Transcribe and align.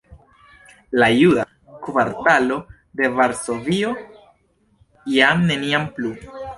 La 1.01 1.09
juda 1.19 1.45
kvartalo 1.83 2.59
de 3.01 3.13
Varsovio 3.21 3.95
jam 5.17 5.49
neniam 5.55 5.91
plu! 5.99 6.19